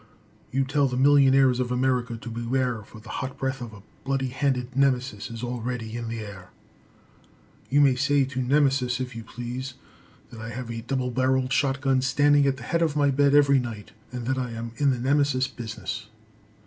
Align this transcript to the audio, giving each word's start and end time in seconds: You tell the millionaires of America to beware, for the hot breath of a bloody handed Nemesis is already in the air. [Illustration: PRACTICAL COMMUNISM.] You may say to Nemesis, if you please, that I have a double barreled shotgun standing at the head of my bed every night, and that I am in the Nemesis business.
You 0.51 0.63
tell 0.65 0.87
the 0.87 0.97
millionaires 0.97 1.59
of 1.59 1.71
America 1.71 2.17
to 2.17 2.29
beware, 2.31 2.81
for 2.81 2.99
the 2.99 3.09
hot 3.21 3.37
breath 3.37 3.61
of 3.61 3.71
a 3.71 3.83
bloody 4.03 4.29
handed 4.29 4.75
Nemesis 4.75 5.29
is 5.29 5.43
already 5.43 5.95
in 5.95 6.07
the 6.07 6.21
air. 6.21 6.49
[Illustration: 7.69 7.69
PRACTICAL 7.69 7.69
COMMUNISM.] 7.69 7.75
You 7.75 7.81
may 7.81 7.95
say 7.95 8.25
to 8.33 8.41
Nemesis, 8.41 8.99
if 8.99 9.15
you 9.15 9.23
please, 9.23 9.73
that 10.31 10.41
I 10.41 10.49
have 10.49 10.71
a 10.71 10.81
double 10.81 11.11
barreled 11.11 11.53
shotgun 11.53 12.01
standing 12.01 12.47
at 12.47 12.57
the 12.57 12.63
head 12.63 12.81
of 12.81 12.95
my 12.95 13.11
bed 13.11 13.35
every 13.35 13.59
night, 13.59 13.91
and 14.11 14.25
that 14.25 14.39
I 14.39 14.49
am 14.49 14.71
in 14.77 14.89
the 14.89 14.97
Nemesis 14.97 15.47
business. 15.47 16.07